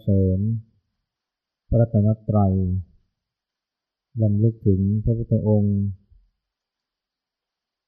[0.00, 0.38] เสริญ
[1.68, 2.54] พระรัตนตรัย
[4.22, 5.78] ลำลึกถึงพระพุทธองค์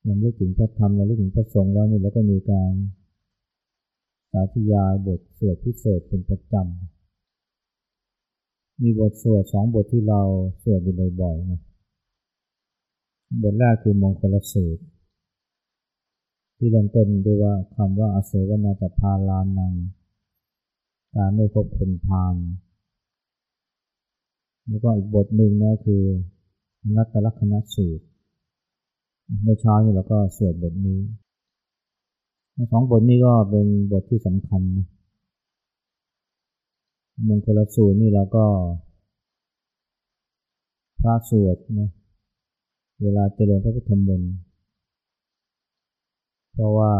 [0.09, 2.73] ลำลึกถึงพระธรรมลำลึกถึงพระสงฆ์แล้วนี่เราก็มีการ
[4.33, 10.23] สาธยายบทสวดพิเศษเป็นประจำ มีบทสวดสองบทที่เรา
[10.63, 11.61] สวดอยู่บ่อยๆนะ
[13.43, 14.83] บทแรกคือมงคลสูตร
[16.57, 19.73] ที่เริ่มต้นด้วยว่าคำว่าอาเสวนาจะพาลานัง
[21.15, 22.35] การไม่พบคนพาล
[24.69, 26.03] แล้วก็อีกบทหนึ่งนะคือ
[26.83, 28.05] อนัตตลักษณสูตร
[29.43, 31.01] เมื่อเช้านี้เราก็สวดบทนี้
[32.73, 34.87] สองบทนี้ก็เป็นบทที่สำคัญนะ
[37.29, 38.47] มงคลสูตรนี่เราก็
[41.01, 41.91] พระสวดนะ
[43.03, 44.33] เวลาเจริญพระพุทธมนต์
[46.53, 46.93] เพราะว่า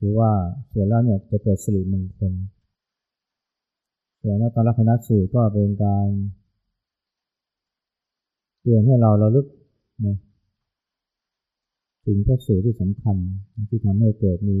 [0.00, 0.32] ถือว่า
[0.70, 2.32] สวดแล้วเนี่ยจะเกิดสิริมงคล
[4.20, 6.06] ส่วนนัตตลักษณสูตรก็เป็นการ
[8.60, 9.46] เตือนให้เราเราลึก
[10.06, 10.16] นะ
[12.04, 13.16] ถึงพระสูตรที่สำคัญ
[13.68, 14.60] ที่ทำให้เกิดมี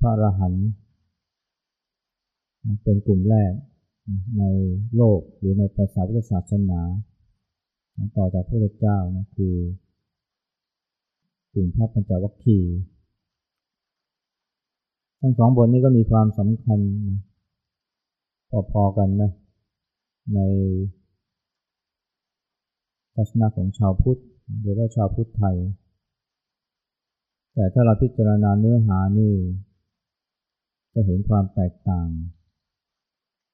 [0.00, 0.68] พระอรหันต์
[2.82, 3.52] เป็นกลุ่มแรก
[4.38, 4.44] ใน
[4.96, 6.80] โลกหรือในภาษาพุทธศาสนา
[8.16, 9.54] ต่อจากพระพุทธเจ้านะคือ
[11.52, 12.78] กลุ่มพระปัญจวัคคีย์
[15.20, 16.80] ทั้งสองบทนี้ก็มีความสำคัญ
[18.72, 19.30] พอๆกันนะ
[20.34, 20.40] ใน
[23.14, 24.20] ทัศนะของชาวพุทธ
[24.60, 25.56] หรือว่าชาวพุทธไทย
[27.54, 29.34] แต่ถ้าเราพิจารณาเนื้อหานี่
[30.94, 32.08] จะเห็นความแตกต่าง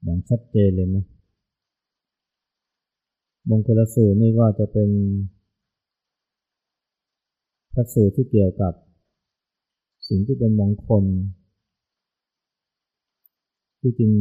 [0.02, 1.04] อย่างชัดเจนเลยนะ
[3.50, 4.90] มงคลสูตรนี่ก็จะเป็น
[7.72, 8.74] พระสูตรที่เกี่ยวกับ
[10.08, 11.04] สิ่งที่เป็นมงคล
[13.86, 14.12] ที่จริง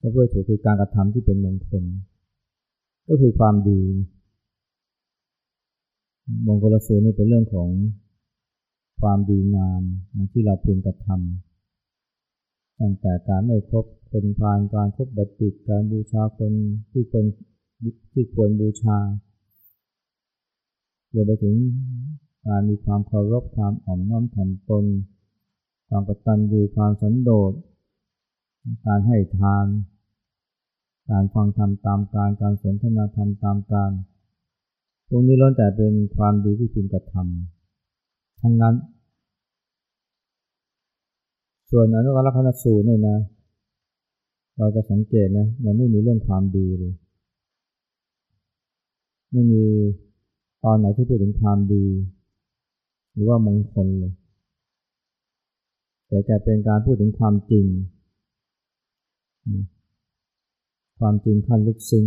[0.00, 1.84] ก็เพื่อถูกคือการกระทำที่เป็นมงคล
[3.08, 3.80] ก็คือความดี
[6.46, 7.70] มงคลสูตรนี่เป็นเรื่องของ
[9.00, 9.82] ความดีงาม
[10.32, 16.52] ที่เราพึงกระทำตั้งแต่การไม่พบคนพานการคบบัติดการบูชาคน
[16.90, 17.24] ที่คน
[18.12, 18.98] ที่ควรบูชา
[21.14, 21.56] รวมไปถึง
[22.46, 24.84] การมีความเคารพความอ่อมน้อมถ่อมตน
[25.88, 27.52] ความกตัญญูความสันโดษ
[28.86, 29.66] การให้ทาน
[31.10, 33.90] การฟังธรรมตามการ การสนทนาธรรมตามการ
[35.08, 38.74] พวกนี้ล้วนแต่เป็นความดีที่คุณกระทำทั้งนั้น
[41.70, 43.18] ส่วนอนุรักษณสูตรเนี่ยนะ
[44.58, 46.94] เราจะสังเกตนะ มันไม่มีเรื่องความดีเลย
[49.32, 49.64] ไม่มี
[50.64, 51.84] ตอนไหนที่พูดถึงความดี
[53.12, 54.12] หรือว่ามงคลเลย
[56.08, 57.66] แต่จะเป็นการพูดถึงความจริง
[60.98, 62.06] ความจริงขั้นลึกซึ้ง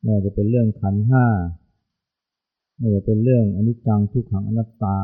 [0.00, 1.26] ไม่ว่าจะเป็นเรื่องขันห้า
[2.76, 4.96] ไม่ว่าจะเป็นเรื่องอนิจจังทุกขังอนัตตา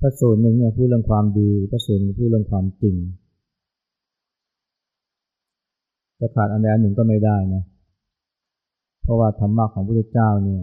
[0.00, 2.96] พระสูตรหนึ่งเนี่ยพูดเรื่องความดีพระสูตรหนึ่งพูดเรื่องความจริง
[6.18, 7.62] จะขาดอันใดอันหนึ่งก็ไม่ได้นะ
[9.02, 10.62] เพราะว่าธรรมะของพระพุทธเจ้าเนี่ย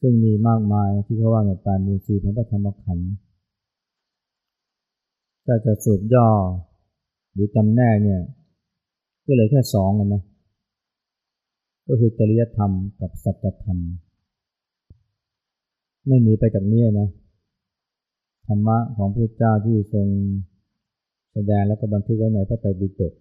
[0.00, 3.12] ซึ่งมีมากมายที่เขาว่าเนี่ยแปดมูลสีพระธรรมขันธ์
[5.46, 6.28] ถ้าจะสูตรย่อ
[7.32, 8.20] หรือจำแนกเนี่ย
[9.26, 10.22] ก็เลยแค่สองกันนะ
[11.88, 12.70] ก็คือจริยธรรม
[13.00, 13.78] กับสัจธรรม
[16.06, 17.08] ไม่หนีไปจากนี้นะ
[18.46, 20.06] ธรรมะของพระเจ้าที่ทรง
[21.32, 23.12] แสดงแล้วก็บันทึกไว้ในพระไตรปิฎก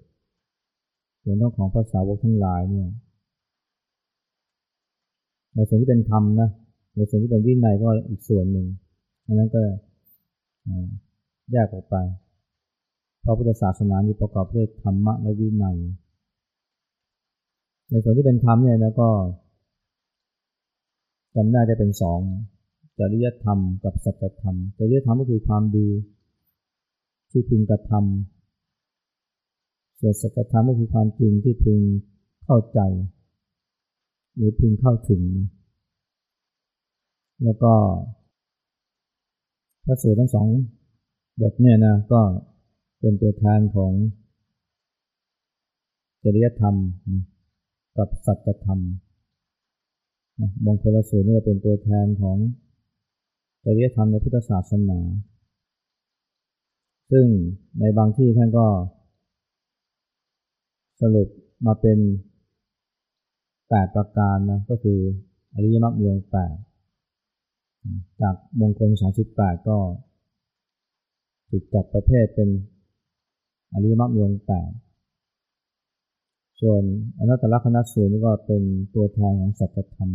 [1.24, 2.88] ส่วนต้องของภาษาวกทั้งหลายเนี่ย
[5.54, 6.50] ในส่วนที่เป็นธรรมนะ
[6.98, 8.68] ในส่วนที่เป็นวินัยก็อีกส่วนหนึ่ง
[9.26, 9.62] อันนั้นก็
[11.52, 11.96] แยกออกไป
[13.22, 15.78] เพราะพุทธศาสนานี้ประกอบด้วยธรรมะและวินัย
[17.90, 19.10] ในส่วนที่เป็นธรรมเนี่ยนะก็
[21.36, 22.20] จำได้จะเป็นสอง
[23.00, 25.88] จริยธรรมกับสัจธรรม จริยธรรมก็คือความดี
[27.32, 31.80] ที่พึงกระทำส่วนสัจธรรมก็คือความจริงที่พึง
[32.46, 32.80] เข้าใจ
[34.36, 35.22] หรือพึงเข้าถึง
[37.44, 37.74] แล้วก็
[39.86, 40.48] พระสูตรทั้งสอง
[41.42, 42.22] บทเนี่ยนะก็
[43.00, 43.92] เป็นตัวแทนของ
[46.24, 46.76] จริยธรรม
[47.98, 48.80] กับสัจธรรม
[50.66, 52.38] มงคลสูตรนี่เป็นตัวแทนของ
[53.66, 55.00] จริยธรรมในพุทธศาสนา
[57.12, 57.26] ซึ่ง
[57.80, 58.68] ในบางที่ท่านก็
[61.02, 61.28] สรุป
[61.66, 62.00] มาเป็น
[63.70, 65.00] แปดประการนะก็คือ
[65.54, 66.56] อริยมรรคมีองค์แปด
[68.22, 69.78] จากมงคลสาสิบแปดก็
[71.50, 72.50] ถูกจัดประเภทเป็น
[73.74, 74.72] อริยมรรคมีองแปด
[76.62, 76.82] ส่วน
[77.20, 78.64] อนัตตลักนัสูตรนี่ก็เป็น
[78.96, 80.10] ตัวแทนของสัจธรรม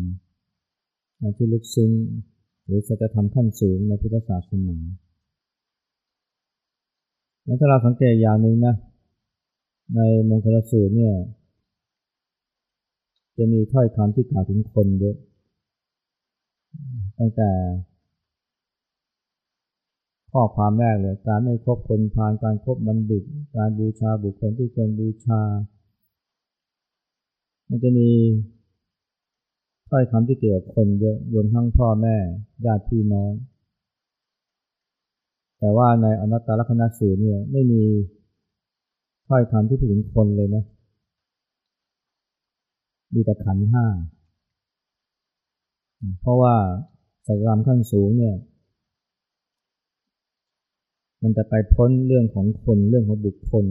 [1.36, 1.90] ที่ลึกซึ้ง
[2.64, 4.76] หรือสัจธรรมขั้นสูงในพุทธศาสนา
[7.44, 8.74] แล้วถ้าเราสังเกตอย่างหนึ่งนะ
[9.94, 11.14] ในมงคลสูตรเนี่ย
[13.36, 15.16] จะมีถ้อยคำที่กล่าวถึงคนเยอะ
[17.18, 17.50] ตั้งแต่
[20.32, 23.22] ข้อความแรกเลย การไม่คบคนพาลการครบบัณฑิต
[23.56, 25.40] การบูชาบุคคลที่ควรบูชา
[27.68, 28.10] มันจะมี
[29.88, 32.16] ถ้อยคำที่เกี่ยวกับคนเยอะรวมทั้งพ่อแม่
[32.66, 33.32] ญาติพี่น้อง
[35.58, 37.82] แต่ว่าในอนัตตลกนัสูตรเนี่ยไม่มี
[39.28, 40.64] ถ้อยคำที่พูดถึงคนเลยนะ
[43.14, 43.84] มีแต่ขันห้า
[46.20, 46.54] เพราะว่า
[47.26, 48.36] สัจธรรมขั้นสูงเนี่ย
[51.22, 53.66] มันจะไปพ้นเรื่องของคนเรื่องของบุคคล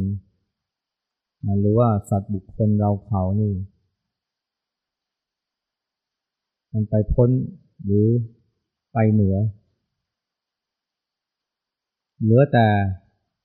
[1.61, 3.53] หรือว่าสัตว์บุคคลเราเขานี่
[6.73, 7.29] มันไปพ้น
[7.83, 8.07] หรือ
[8.93, 9.37] ไปเหนือ
[12.21, 12.67] เหลือแต่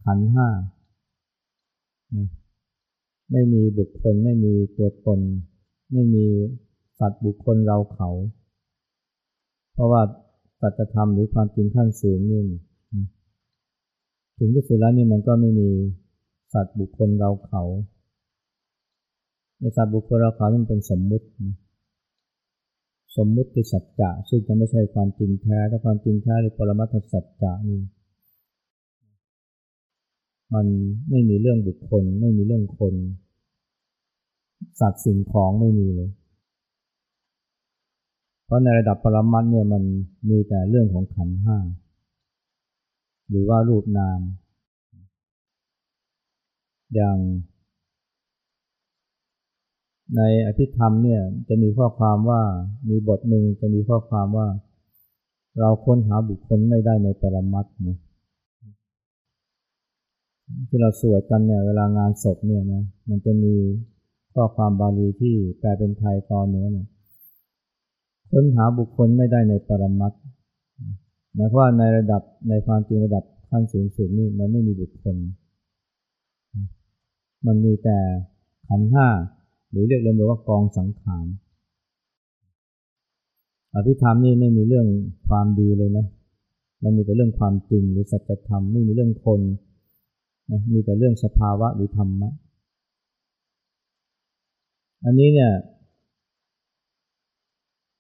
[0.05, 0.49] ขันห้า
[3.33, 5.21] ไม่มีบุคคลไม่มีตัวตน
[5.93, 6.27] ไม่มี
[6.99, 8.11] สัตว์บุคคลเราเขา
[9.77, 10.03] เพราะว่า
[10.61, 12.43] สัจธรรมหรือความจริงขั้นสูงนี่
[14.39, 15.69] ถึงที่สุดแล้วนี่มันก็ไม่มี
[16.53, 17.63] สัตว์บุคคลเราเขา
[19.61, 21.27] ในสัตว์บุคคลเราเขาที่มันเป็นสมมุติ
[23.17, 27.81] สมมุติคือสัจจะซึ่งจะไม่ใช่ความจริงแท้ถ้าความจริงแท้หรือปรมัตถสัจจะนี่
[30.55, 30.67] มัน
[31.11, 32.95] ไม่มีเรื่องบุคคล ไม่มีเรื่องคน
[34.81, 36.11] สัตว์สิ่งของไม่มีเลย
[38.47, 39.83] เพราะในระดับปรมัตเนี่ยมัน
[40.31, 41.59] มีแต่เรื่องของขันห้า
[43.29, 44.21] หรือว่ารูปนาม
[46.95, 47.19] อย่าง
[50.17, 52.43] ในอภิธรรมเนี่ยจะมีข้อความว่า
[52.89, 54.49] มีบทหนึ่งจะมีข้อความว่า
[55.59, 57.99] เราค้นหาบุคคลไม่ได้ในปรมัตนะ
[60.69, 63.55] ที่เราสวดกันเนี่ยเวลางานศพเนี่ยนะมันจะมี
[64.35, 66.87] ข้อความบาลีที่แปลเป็นไทยตอนนี้เนี่ย
[68.31, 70.13] ค้นหาบุคคลไม่ได้ในปรมัต
[71.35, 75.17] หมายความว่าในระดับในความจริงระดับขั้นสูงสุดนี่มันไม่มีบุคคล
[77.47, 77.99] มันมีแต่
[78.69, 79.09] ขันห้า
[79.71, 81.27] หรือเรียกรวมๆว่ากองสังขาร
[83.75, 84.87] อภิธรรมนี่ไม่มีเรื่อง
[85.29, 86.07] ความดีเลยนะ
[86.83, 89.41] มันมีแต่เรื่องความจริงหรือสัจธรรมไม่มีเรื่องคน
[90.51, 92.31] นะมีแต่เรื่องสภาวะหรือธรรมะ
[95.05, 95.51] อันนี้เนี่ย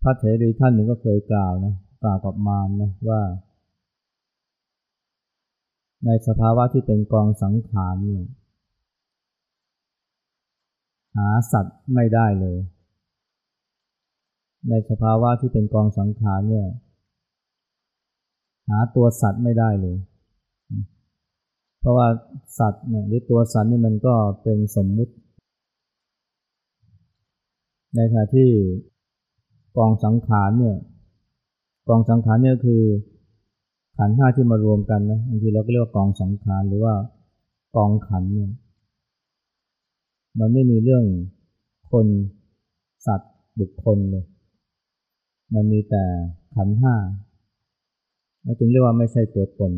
[0.07, 3.23] ระเถรีท่านหนึ่งก็เคยกล่าวนะกล่าวกับมารนะว่า
[6.05, 8.25] ในสภาวะที่เป็นกองสังขารเนี่ย
[11.17, 12.59] หาสัตว์ไม่ได้เลย
[14.69, 16.67] ในสภาวะที่เป็นกองสังขารเนี่ย
[18.69, 19.97] หาตัวสัตว์ไม่ได้เลย
[21.81, 22.09] เพราะว่า
[22.59, 25.15] สัตว์เนี่ยหรือตัวสัตว์นี่มันก็เป็นสมมุติ
[27.95, 28.51] ในขณะที่
[29.77, 30.77] กองสังขารเนี่ย
[31.89, 32.83] กองสังขารเนี่ยคือ
[33.99, 36.95] ขันห้าที่มารวมกันนะบางทีเราก็เรียกว่ากองสังขารหรือว่า
[37.77, 38.51] กองขันเนี่ย
[40.39, 41.05] มันไม่มีเรื่อง
[41.91, 42.07] คน
[43.07, 44.25] สัตว์บุคคลเลย
[45.55, 46.05] มันมีแต่
[46.55, 46.95] ขันห้า
[48.43, 49.73] เราจึงเรียกว่าไม่ใช่ตัวตน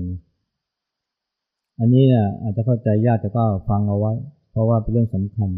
[1.78, 4.12] อันนี้เนี่ยอาจจะเข้าใจยากแต่ก็ฟังเอาไว้
[4.50, 5.50] เพราะว่าเป็นเรื่องสำคัญ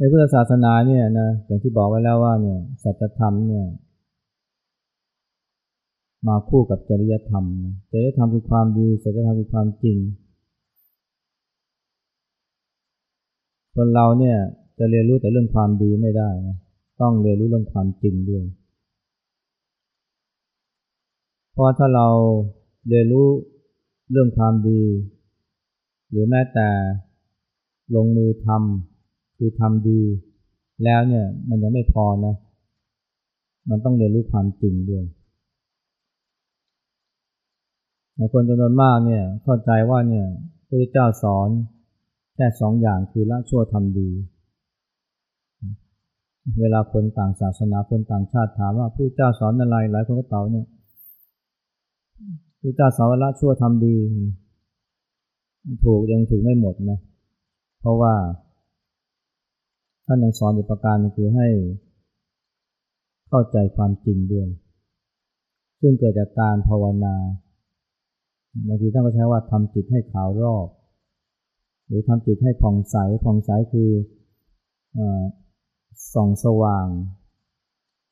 [0.00, 3.66] นพุทธศาสนาเนี่ยนะอย่างที่บอกไว้แล้วว่าเนี่ยสัจธรรมเนี่ย
[6.26, 7.44] มาคู่กับจริยธรรม
[7.90, 9.96] จริยธรรมคือความดีสัจธรรมคือความจริง
[13.74, 14.36] คนเราเนี่ย
[14.78, 16.56] จะเรียนรู้แต่เรื่องความดีไม่ได้นะ
[17.00, 18.44] ต้องเรียนรู้เรื่องความจริงด้วย
[21.52, 22.08] เพราะถ้าเรา
[22.88, 23.26] เรียนรู้
[24.10, 24.82] เรื่องความดี
[26.10, 26.68] หรือแม้แต่
[27.94, 28.97] ลงมือทำ
[29.38, 30.00] คือทำดี
[30.84, 32.34] แล้วเนี่ยมันยังไม่พอนะ
[33.70, 35.04] มันต้องเรียนรู้ความจริงด้วย
[38.32, 40.26] คนจำนวนมากเนี่ยเข้าใจว่าเนี่ย
[40.68, 41.48] พระเจ้าสอน
[42.34, 44.10] แค่สองอย่างคือละชั่วทำดี
[46.60, 50.66] เวลาคนต่างศาสนาคนต่างชาติถามว่าผู้เจ้าสอนอะไรหลายคนก็ตอบเนี่ย
[52.60, 53.96] พระเจ้าสอนละชั่วทำดี
[55.84, 56.98] ถูกยังถูกไม่หมดนะ
[57.80, 58.14] เพราะว่า
[60.10, 61.48] ท่านยังสอนอีกประการนึงคือให้
[63.28, 64.48] เข้าใจความจริงด้วย
[65.80, 67.16] ซึ่งเกิดจากการภาวนา
[68.66, 70.66] บางทีท่านก็ใช้ว่าทำจิตให้ขาวรอบ
[71.86, 73.90] หรือทำจิตให้ผ่องใสผ่องใสคือ
[74.96, 74.98] อ
[76.14, 76.86] ส่องสว่าง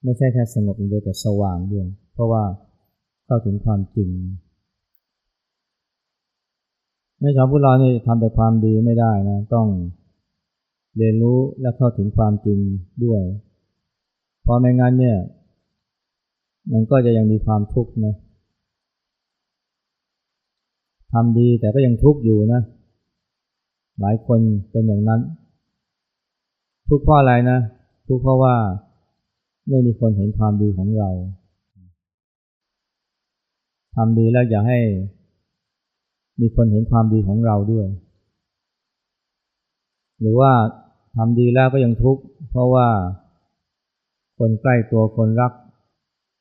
[0.04, 2.44] ไม่ใช่แค่สงบอย่างเดียวแต่สว่างด้วย เพราะว่า
[3.26, 4.10] เข้าถึงความจริง
[7.20, 9.66] ในชาวพุทธเรานี่ทำแต่ความดีไม่ได้นะต้อง
[10.96, 12.58] เรียนรู้และเข้าถึงความจริง
[13.04, 13.22] ด้วย
[14.44, 15.18] พอไม่งั้นเนี่ย
[16.72, 18.14] มันก็จะยังมีความทุกข์นะ
[21.12, 22.60] ทำดีแต่ก็ยังทุกข์อยู่นะ
[24.00, 25.20] หลายคนเป็นอย่างนั้น
[26.88, 27.58] ทุกข์เพราะอะไรนะ
[28.08, 28.54] ทุกข์เพราะว่า
[29.68, 31.10] ไม่มีคนเห็นความดีของเรา
[33.96, 34.80] ทำดีแล้วอย่าให้
[36.40, 37.86] มีคนเห็นความดีของเราด้วย
[40.20, 40.52] หรือว่า
[41.16, 42.88] ทำดีแล้วก็ยังทุกข์เพราะว่า
[44.38, 45.52] คนใกล้ตัวคนรัก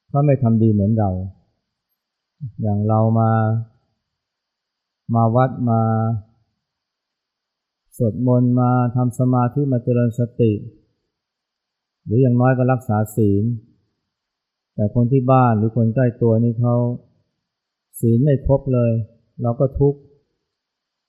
[0.09, 1.09] เขาไม่ทำดีเหมือนเรา
[2.61, 3.31] อย่างเรามา
[5.15, 5.81] มาวัดมา
[7.97, 10.51] สวดมนต์มาทำสมาธิมาเจริญสติ
[12.05, 13.43] หรืออย่างน้อยก็รักษาศีล
[14.75, 16.75] แต่คนที่บ้านหรือคนใกล้ตัวนี่เขา
[17.99, 18.91] ศีลไม่ครบเลย
[19.41, 19.99] เราก็ทุกข์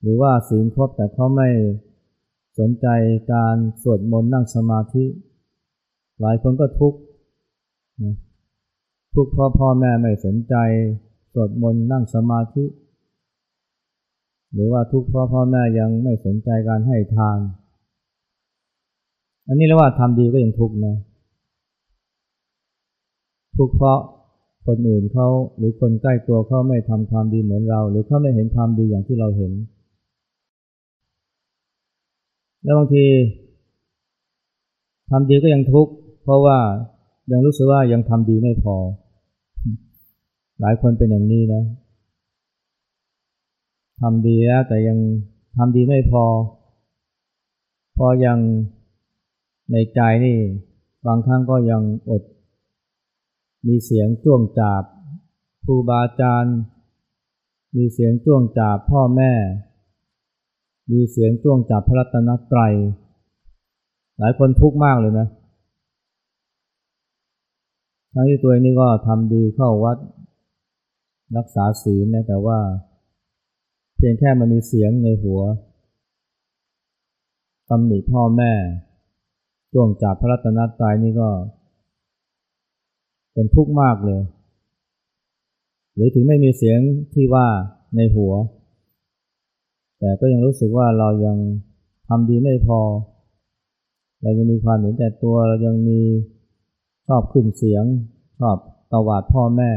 [0.02, 1.49] หรือว่าศีลครบแต่เขาไม่
[2.58, 2.86] สนใจ
[3.32, 5.04] การสวดมนต์นั่งสมาธิ
[6.20, 6.98] หลายคนก็ทุกข์
[9.14, 10.54] ทุกข์เพราะพ่อแม่ไม่สนใจ
[11.32, 12.64] สวดมนต์นั่งสมาธิ
[14.52, 17.38] หรือว่าทุกข์เพราะพ่อแม่ยังไม่สนใจการให้ทาน
[19.46, 20.94] อันนี้เรียกว่าทำดีก็ยังทุกข์นะ
[23.56, 23.98] ทุกข์เพราะ
[24.66, 29.52] คนอื่นเขาหรือคนใกล้ตัวเขาไม่ทำความดีเหมือนเรา หรือเขาไม่เห็นความดีอย่างที่เราเห็น
[32.66, 33.04] แล้วบางที
[35.11, 35.92] ทำดีก็ยังทุกข์
[36.23, 36.58] เพราะว่า
[37.30, 38.76] ยังรู้สึกว่ายังทำดีไม่พอ
[40.61, 41.62] หลายคนเป็นอย่างนี้นะ
[44.00, 44.99] ทำดีแล้วแต่ยัง
[45.56, 46.25] ทำดีไม่พอ
[47.96, 48.38] พอยัง
[49.73, 50.38] ในใจนี่
[51.06, 52.23] บางครั้งก็ยังอด
[53.66, 54.82] มีเสียงจ้วงจาบ
[55.64, 56.56] ครูบาอาจารย์
[57.76, 59.32] มีเสียงจ้วงจาบพ่อแม่
[60.93, 62.75] มีเสียงจ้วงจาบพระรัตนตรัย
[64.19, 65.28] หลายคนทุกข์มากเลยนะ
[68.12, 69.99] ทั้งที่ตัวเองนี่ก็ทำดีเข้าวัด
[71.37, 72.59] รักษาศีลนะแต่ว่า
[73.97, 75.40] เพียงแค่มันมีเสียงในหัว
[77.71, 78.52] ตำหนิพ่อแม่
[79.73, 81.31] ช่วงจากพระรัตนตรัยนี่ก็
[83.33, 84.23] เป็นทุกข์มากเลย
[85.95, 86.78] หรือถึงไม่มีเสียง
[87.14, 87.47] ที่ว่า
[87.97, 88.33] ในหัว
[89.98, 91.36] แต่ก็ยังรู้สึกว่าเรายัง
[92.08, 92.80] ทำดีไม่พอ
[94.22, 96.00] เรายังมีความเห็นแต่ตัว เรายังมี
[97.06, 97.84] ชอบขึ้นเสียง
[98.40, 98.56] ชอบ
[98.92, 99.70] ตวาดพ่อแม่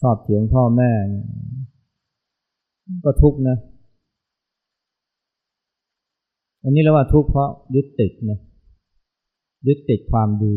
[0.00, 0.90] ชอบเถียงพ่อแม่
[3.04, 3.56] ก็ทุกข์นะ
[6.62, 8.38] อันนี้เรียกว่าทุกข์เพราะยึดติดนะ
[9.66, 10.56] ยึดติดความดี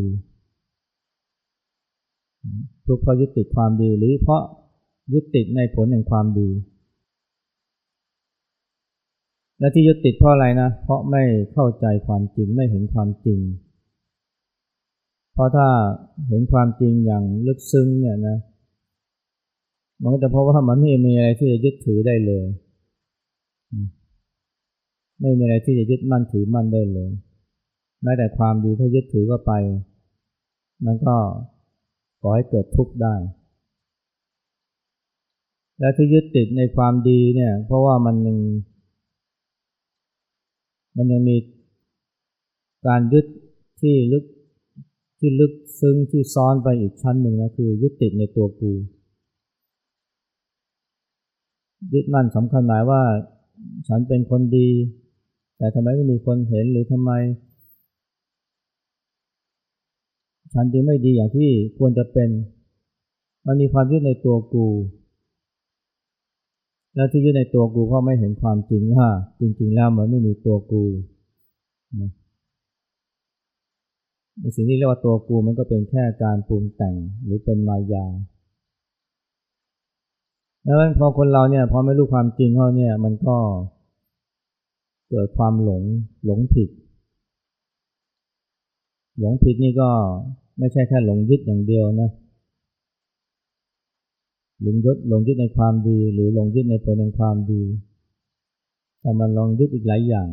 [2.87, 4.43] ทุกข์เพราะยึดติดความดีหรือเพราะ
[5.13, 6.49] ยึดติดในผลแห่งความดี
[9.63, 13.39] และที่ยึดติดเพราะอะไรนะ เพราะไม่เข้าใจความจริงไม่เห็นความจริง
[15.33, 15.67] เพราะถ้า
[16.27, 18.37] เห็นความจริงอย่างลึกซึ้งเนี่ยนะ
[20.01, 22.45] มันก็จะพบว่ามันไม่มีอะไรที่จะยึดถือได้เลย
[25.21, 27.09] ไม่มีอะไรที่จะยึดมั่นถือมั่นได้เลย
[28.03, 29.51] แม้แต่ความดีถ้ายึดถือก็ไป
[30.85, 31.15] มันก็
[32.21, 33.15] ก่อให้เกิดทุกข์ได้
[35.79, 38.37] และที่ยึดติดในความดีเนี่ย เพราะว่ามันยัง
[40.95, 41.37] มันยังมี
[42.87, 43.25] การยึด
[43.81, 44.25] ที่ลึก
[45.19, 48.71] ที่ลึกซึ้งที่ซ้อนไปอีกชั้นหนึ่งนะคือยึดติดในตัวกู
[51.93, 53.01] ยึดมั่นสำคัญหมายว่า
[53.87, 54.69] ฉันเป็นคนดี
[55.57, 57.11] แต่ทำไมไม่มีคนเห็นหรือทำไม
[60.53, 62.29] ฉันจึงไม่ดีอย่างที่ควรจะเป็น
[63.47, 64.67] มันมีความยึดในตัวกู
[66.95, 69.07] แล้วที่ยึดในตัวกูเพราะไม่เห็นความจริงว่า
[69.39, 70.83] จริง ๆ แล้วมันไม่มีตัวกู
[72.01, 72.11] นะ
[74.39, 78.05] ในสิ่งที่เรียกว่าตัวกูมันก็เป็นแค่การปรุงแต่งหรือเป็นมายา
[80.63, 83.37] แล้วพอคนเราเนี่ยพอไม่รู้ความจริงเขาเนี่ยมันก็
[85.09, 85.83] เกิดความหลง
[86.25, 86.69] หลงผิด
[89.19, 89.89] หลงผิดนี่ก็
[90.59, 92.09] ไม่ใช่แค่หลงยึดอย่างเดียวนะ
[94.61, 97.63] หลงยึดหลงยึดในความดี หรือหลงยึดในผลแห่งความดี
[99.01, 100.27] แต่มันลองยึดอีกหลายอย่าง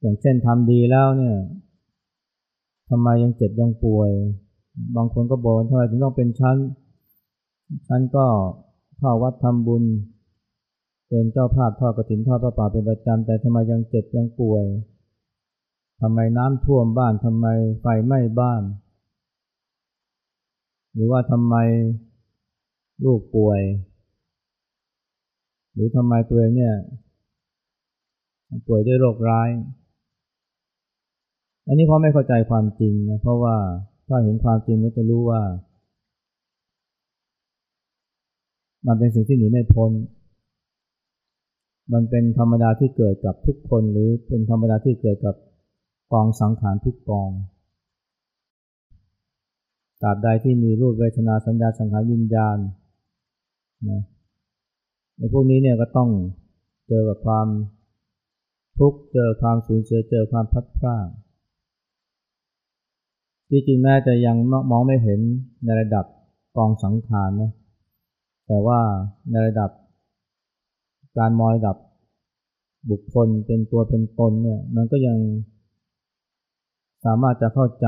[0.00, 1.36] อย่างเช่นทำดีแล้วเนี่ย
[2.88, 4.10] ทำไมยังเจ็บยังป่วย
[4.96, 6.56] บางคนก็บอกทำไมถึงต้องเป็นชั้น
[7.88, 8.26] ชั้นก็
[8.98, 9.84] เข้าวัดทำบุญ
[11.08, 14.64] เป็นเจ้าภาพทอดกระถินทอดพระป่าเป็นประจำแต่ทำไมยังเจ็บยังป่วย
[16.00, 17.46] ทำไมน้ำท่วมบ้านทำไม
[17.80, 18.62] ไฟไหม้บ้าน
[20.94, 21.54] หรือว่าทำไม
[23.04, 23.60] ลูกป่วย
[25.72, 26.74] หรือทำไมตัวเองเนี่ย
[28.66, 29.48] ป่วยด้วยโรคร้าย
[31.66, 33.56] อันนี้เพราไม่เข้าใจความจริงนะเพราะว่า
[34.08, 35.42] ถ้าเห็นความจริงก็จะรู้ว่า
[38.86, 39.90] มันเป็นสิ่งที่หนีไม่พ้น
[41.92, 45.34] มันเป็นธรรมดาที่เกิดกับทุกคนหรือเป็นธรรมดาที่เกิดกับ
[46.12, 47.30] กองสังขารทุกกอง
[50.02, 52.58] ตราบใดที่มีรูปเวทนาสัญญาสังขารวิญญาณ
[53.88, 54.02] นะ
[55.16, 56.10] ในพวกนี้เนี่ยก็ต้อง
[56.88, 57.46] เจอกับความ
[58.78, 61.08] ทุกข์เจอความสูญเสียเจอความพัดพลาด
[63.50, 64.36] จริงแม้จะยัง
[64.70, 65.20] มองไม่เห็น
[65.64, 66.06] ในระดับ
[66.56, 67.52] กองสังขารนะ
[68.46, 68.80] แต่ว่า
[69.30, 69.70] ในระดับ
[71.18, 71.76] การมองระดับ
[72.90, 75.18] บุคคลเป็นตัวเป็นตนเนี่ยมันก็ยัง
[77.04, 77.86] สามารถจะเข้าใจ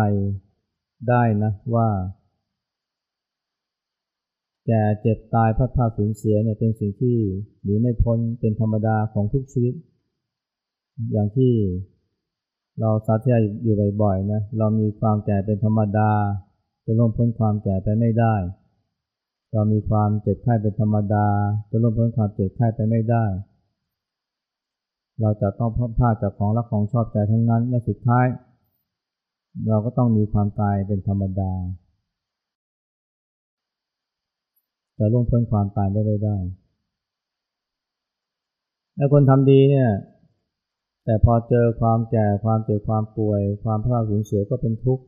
[1.09, 1.89] ได้นะว่า
[4.71, 7.17] ก่เจ็บตายพัดพาสูญเสียเนี่ยเป็นสิ่งที่
[7.63, 9.75] หนีไม่พ้นเป็นธรรมดาของทุกชีวิต
[11.13, 11.53] อย่างที่
[12.81, 16.11] เราสาธยายอยู่บ่อยๆนะเรามีความแก่เป็นธรรมดา
[16.85, 18.35] จะล่วงพ้นความแก่ไปไม่ได้
[19.53, 21.27] เรามีความเจ็บไข้เป็นธรรมดา
[21.71, 23.25] จะล่วงพ้นความเจ็บไข้ไปไม่ได้
[25.21, 28.27] เราจะต้องพัดพาจากของรักของชอบใจทั้งนั้นและสุดท้าย
[29.69, 31.53] เราก็ต้องมีความตายเป็นธรรมดา
[35.03, 36.37] จะล่วงพ้นความตายไปไม่ได้
[38.97, 39.89] แล้วคนทำดีเนี่ย
[41.05, 45.05] แต่พอเจอความแก่ความเจ็บความป่วย ความพลาดสูญเสียก็เป็นทุกข์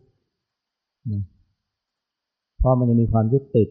[2.59, 3.69] เพราะมันยังมีความยึดติด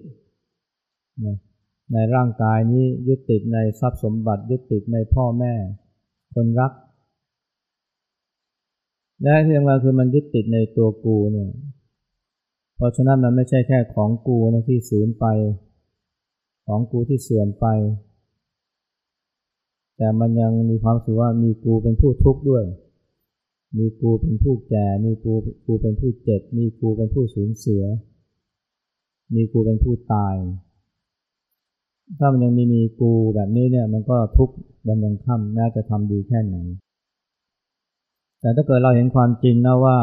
[1.94, 5.54] ในร่างกายนี้ยึดติดในทรัพย์สมบัติ ยึดติดในพ่อแม่
[6.34, 6.72] คนรัก
[9.22, 11.50] และที่สำคัญคือมันยึดติดในตัวกูเนี่ย
[12.76, 15.26] เพราะฉะนั้นมันไม่ใช่แค่ของกูนะที่สูญไป
[16.74, 17.66] ของกูที่เสื่อมไป
[19.98, 22.66] แต่มันยังมีความสุขว่ามีกูเป็นผู้ทุกข์ด้วย
[23.78, 25.34] มีกูเป็นผู้แก่ มีกู
[25.66, 27.84] กูเป็นผู้เจ็บ มีกูเป็นผู้สูญเสีย
[29.36, 30.36] มีกูเป็นผู้ตาย
[32.18, 34.56] ถ้ามันยังมีมีกูแบบนี้เนี่ยมันก็ทุกข์
[34.88, 36.56] วันยังค่ำแม้จะทำดีแค่ไหน
[38.40, 40.00] แต่ถ้าเกิดเราเห็นความจริงนะว่า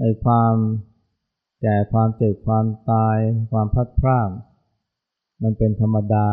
[0.00, 0.54] ไอ้ความ
[1.60, 3.18] แก่ความเจ็บความตาย
[3.52, 4.30] ความพัดพราก
[5.44, 6.26] มันเป็นธรรมดา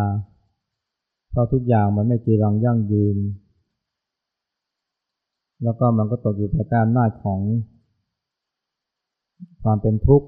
[1.32, 3.18] เพราะทุกอย่างมันไม่จีรังยั่งยืน
[5.64, 7.40] แล้วก็มันก็ตกอยู่ภายใต้อำนาจของ
[9.64, 10.28] ความเป็นทุกข์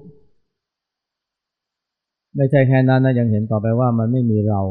[2.36, 4.62] ไม่ใช่แค่นั้นนะยังเห็นต่อไปว่ามันไม่มีเรา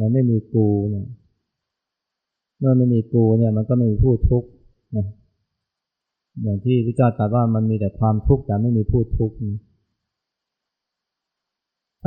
[0.00, 1.06] มันไม่มีกูเนี่ย
[2.58, 4.48] เมื่อไม่มีกูเนี่ยมันก็ไม่มีผู้ทุกข์
[4.96, 5.06] นะ
[6.42, 9.36] อย่างที่พระเจ้าตรัสว่ามันมีแต่ความทุกข์แต่ไม่มีผู้ทุกข์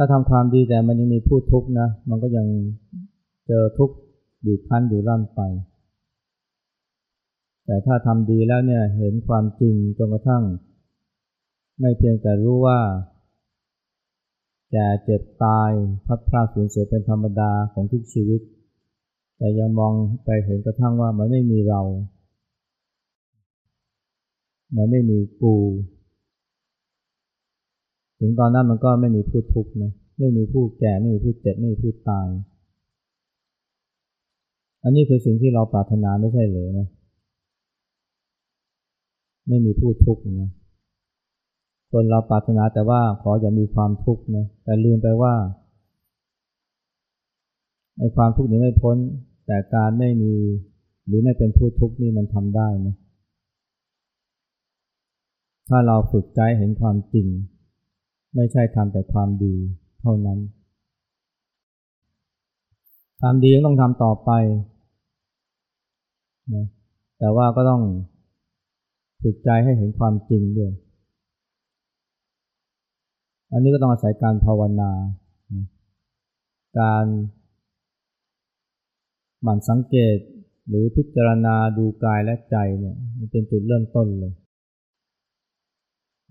[0.01, 2.47] ถ้าทำความดีแต่มันยังมีผู้ทุกข์นะ มันก็ยัง
[3.47, 3.95] เจอทุกข์
[4.45, 5.41] บีบคั้นอยู่ร่ำไป
[7.65, 10.43] แต่ถ้าทำดีแล้วเนี่ยเห็นความจริงจนกระทั่ง
[11.79, 12.79] ไม่เพียงแต่รู้ว่า
[14.71, 15.71] แก่เจ็บตาย
[16.05, 18.41] พัดพลาดสูญเสียเป็นธรรมดาของทุกชีวิต
[19.37, 19.93] แต่ยังมอง
[20.25, 21.81] ไปเห็นกระทั่งว่ามันไม่มีเรา
[24.75, 25.55] มันไม่มีกู
[28.19, 32.27] ถึงตอนนั้นมันก็ไม่มีผู้ทุกข์นะไม่มีผู้แก่ไม่มีผู้เจ็บไม่มีผู้ตาย
[34.83, 36.87] อันนี้คือสิ่งที่เราปรารถนาไม่ใช่เลยนะ
[39.47, 40.49] ไม่มีผู้ทุกข์นะ
[41.91, 45.33] คนเราปรารถนาแต่ว่าขออย่ามีความทุกข์นะแต่ลืมไปว่า
[47.97, 48.97] ไอ้ความทุกข์นี้ไม่พ้น
[49.45, 50.33] แต่การไม่มี
[51.05, 52.95] หรือไม่เป็นผู้ทุกข์นี่มันทำได้นะ
[55.69, 57.27] ถ้าเราฝึกใจเห็นความจริง
[58.35, 59.55] ไม่ใช่ทำแต่ความดี
[60.01, 60.39] เท่านั้น
[63.21, 64.31] ทำดีต้องทำต่อไป
[66.53, 66.65] นะ
[67.19, 67.81] แต่ว่าก็ต้อง
[69.21, 70.71] ฝึกใจให้เห็นความจริงด้วย
[73.51, 74.91] อันนี้ก็ต้องอาศัยการภาวนา
[76.79, 77.05] การ
[79.43, 80.17] หมั่นสังเกต
[80.67, 84.33] หรือพิจารณาดูกายและใจเนี่ยมันเป็นจุดเริ่มต้นเลย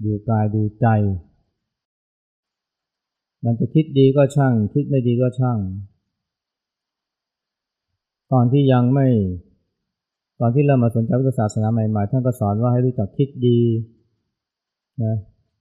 [0.04, 0.86] ดูกายดูใจ
[3.44, 5.58] มันจะคิดดีก็ช่าง คิดไม่ดีก็ช่าง
[8.32, 9.06] ตอนที่ยังไม่
[10.40, 13.60] ตอนที่เริ่มมาสนใจพุทธศาสนาใหม่ๆ ท่านก็สอนว่าให้รู้จักคิดดี
[15.04, 15.14] นะ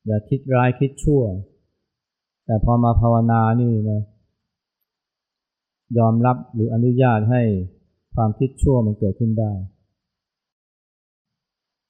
[0.06, 1.22] อย่าคิดร้ายคิดชั่ว
[2.46, 4.02] แต่พอมาภาวนานี่นะ
[5.98, 7.42] ยอมรับหรืออนุญาตให้
[8.16, 9.52] ความคิดชั่วมันเกิดขึ้นได้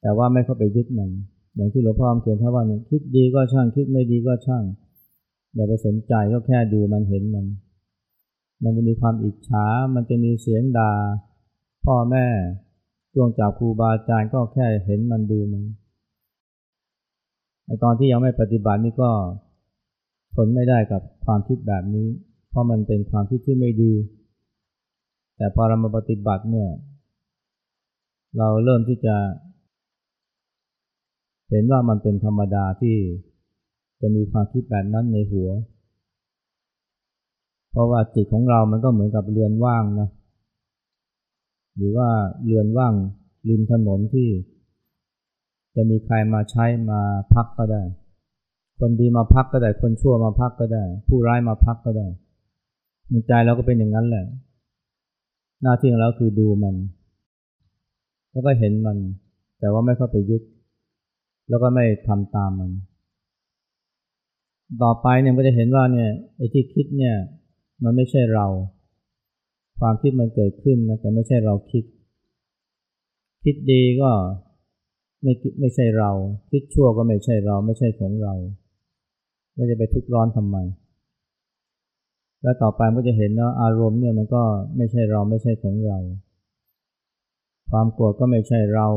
[0.02, 1.10] แต่ว่าไม่เข้าไปยึดมัน
[1.56, 4.64] อย่างที่หลวงพ่อเขียนท่าว่าเนี่ยคิดดีก็ช่าง คิดไม่ดีก็ช่าง
[5.58, 7.46] อย่าไปสนใจก็แค่ดูมันเห็นมัน
[8.64, 9.66] มันจะมีความอิจฉา
[9.96, 10.94] มันจะมีเสียงด่า
[11.86, 12.26] พ่อแม่
[13.14, 15.64] ช่วงจากครูบาอาจารย์ก็แค่เห็นมันดูมัน
[17.66, 19.12] ไอตอนที่ยังไม่ปฏิบัตินี่ก็
[20.36, 22.08] ทนไม่ได้กับความคิดแบบนี้
[22.50, 23.94] เพราะมันเป็นความคิดที่ไม่ดี
[25.38, 26.70] แต่พอเรามาปฏิบัติเนี่ย
[28.38, 29.16] เราเริ่มที่จะ
[31.50, 32.96] เห็นว่ามันเป็นธรรมดาที่
[34.02, 35.50] จะมีความคิดแบบนั้นในหัว
[37.72, 40.10] เพราะว่าจิตของเรามันก็เหมือนกับเรือนว่างนะ
[41.76, 42.10] หรือว่า
[42.46, 42.94] เรือนว่าง
[43.50, 44.30] ริมถนนที่
[45.76, 47.02] จะมีใครมาใช้มา
[47.34, 47.84] พักก็ได้
[48.80, 52.08] คนดีมาพักก็ได้ คนชั่วมาพักก็ได้ ผู้ร้ายมาพักก็ได้
[53.12, 54.26] มันใจเราก็เป็นอย่างนั้นแหละ
[55.62, 56.76] หน้าที่ของเราคือดูมัน
[58.32, 58.98] แล้วก็เห็นมัน
[59.60, 60.42] แต่ว่าไม่เข้าไปยึด
[61.50, 62.72] แล้วก็ไม่ทำตามมัน
[64.84, 67.16] ต่อไปเนี่ยก็จะเห็นว่าเนี่ยไอ้ที่คิดเนี่ย
[67.84, 68.48] มันไม่ใช่เรา
[69.80, 71.84] ความคิดมันเกิดขึ้นนะแต่ไม่ใช่เราคิด
[73.44, 74.12] คิดดีก็
[75.24, 76.12] ไม่ไม่ใช่เรา
[76.52, 78.34] คิดชั่วก็ไม่ใช่เราไม่ใช่ของเรา
[79.56, 80.58] เราจะไปทุกข์ร้อนทำไม
[82.42, 84.44] แล้วต่อไปก็จะเห็นว่าอารมณ์เนี่ยมันก็
[84.78, 85.98] ไม่ใช่เราไม่ใช่ของเรา
[87.72, 88.88] ความโกรธก็ไม่ใช่เรา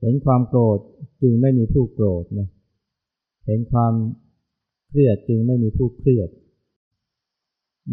[0.00, 0.78] เห็นความโกรธ
[1.20, 3.92] จึงไม่มีผู้โกรธนะเเห็นความ
[4.88, 6.30] เครียดจึงไม่มีผู้เครียด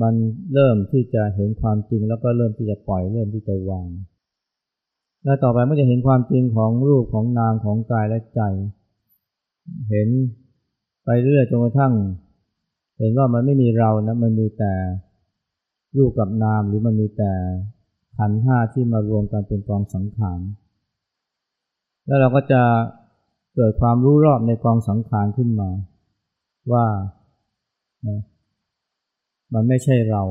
[0.02, 0.14] มัน
[0.54, 3.88] เริ่มที่จะเห็นความจริงแล้วก็เริ่มที่จะปล่อยเริ่มที่จะวาง
[5.24, 8.42] แล้วต่อไปมันจะเห็นความจริงของรูปของนามของกายและใจ
[9.90, 10.10] เห็น
[11.06, 11.94] ไปเรื่อยจนกระทั่ง
[13.00, 14.74] เห็นว่ามันไม่มีเรานะมันมีแต่
[15.98, 17.34] รูปกับนามหรือมันมีแต่
[18.18, 20.40] ขันห้าที่มารวมกันเป็นกองสังขาร
[22.06, 22.62] แล้วเราก็จะ
[23.60, 25.70] เกิดความรู้รอบในกองสังขารขึ้นมา
[26.74, 26.86] ว่า
[28.08, 28.20] นะ
[29.54, 30.24] มันไม่ใช่เรา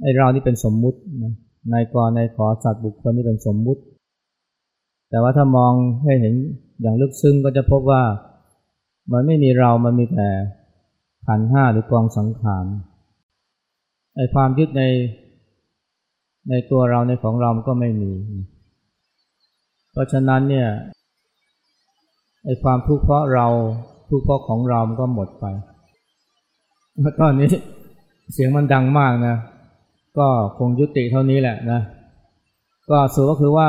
[0.00, 1.32] ไอเรานี่เป็นสมมุตินะ
[1.72, 3.82] นายกรนายขอสัตว์บุคคลนี่เป็นสมมุติ
[5.10, 5.72] แต่ว่าถ้ามอง
[6.04, 6.34] ให้เห็น
[6.82, 8.02] อย่างลึกซึ้งก็จะพบว่า
[9.12, 10.30] มันไม่มีเรา มันมีแต่
[11.26, 12.66] ขันห้าหรือกองสังขาร
[14.16, 14.82] ไอความยึดใน
[16.50, 18.12] ในตัวเราในของเราก็ไม่มี
[19.92, 20.68] เพราะฉะนั้นเนี่ย
[22.44, 23.46] ไอ้ความทุกข์เพราะเรา
[24.08, 25.44] ทุกข์เพราะของเรามันก็หมดไป
[27.00, 27.48] แล้วตอนนี้
[28.32, 29.36] เสียงมันดังมากนะ
[30.18, 30.28] ก็
[30.58, 31.80] คงยุติเท่านี้แหละนะ
[32.90, 33.68] ก็สุดก็คือว่า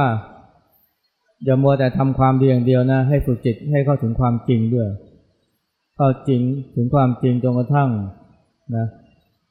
[1.43, 4.87] อย่ามัวแต่ทำความดีอย่างเดียวนะ ให้ฝึกจิตให้เข้าถึงความจริงด้วย
[5.95, 6.41] เข้าจริง
[6.75, 7.89] ถึงความจริงจนกระทั่ง
[8.75, 8.85] นะ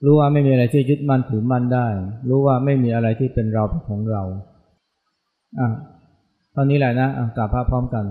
[0.04, 1.86] รู้ว่าไม่มีอะไรที่ยึดมั่นถือมั่นได้
[2.28, 4.22] รู้ว่าไม่มีอะไรที่เป็นเราเป็นของเรา
[5.60, 5.68] อะ
[6.52, 8.04] เท่านี้แหละนะอะกลับพาพร้อมกัน